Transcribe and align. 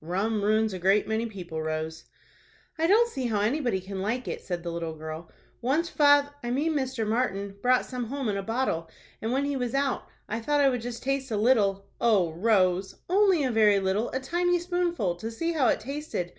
"Rum 0.00 0.42
ruins 0.44 0.72
a 0.72 0.78
great 0.78 1.08
many 1.08 1.26
people, 1.26 1.60
Rose." 1.60 2.04
"I 2.78 2.86
don't 2.86 3.10
see 3.10 3.26
how 3.26 3.40
anybody 3.40 3.80
can 3.80 4.00
like 4.00 4.28
it," 4.28 4.40
said 4.40 4.62
the 4.62 4.70
little 4.70 4.94
girl. 4.94 5.28
"Once 5.60 5.88
fath—I 5.88 6.52
mean 6.52 6.74
Mr. 6.74 7.04
Martin, 7.04 7.56
brought 7.62 7.84
some 7.84 8.04
home 8.04 8.28
in 8.28 8.36
a 8.36 8.42
bottle, 8.44 8.88
and 9.20 9.32
when 9.32 9.44
he 9.44 9.56
was 9.56 9.74
out, 9.74 10.04
I 10.28 10.38
thought 10.38 10.60
I 10.60 10.68
would 10.68 10.82
just 10.82 11.02
taste 11.02 11.32
a 11.32 11.36
little—" 11.36 11.88
"O 12.00 12.30
Rose!" 12.30 12.94
"Only 13.10 13.42
a 13.42 13.50
very 13.50 13.80
little, 13.80 14.08
a 14.10 14.20
tiny 14.20 14.60
spoonful, 14.60 15.16
to 15.16 15.32
see 15.32 15.50
how 15.50 15.66
it 15.66 15.80
tasted. 15.80 16.32